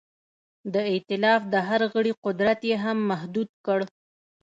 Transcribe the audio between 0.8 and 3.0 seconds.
ایتلاف د هر غړي قدرت یې هم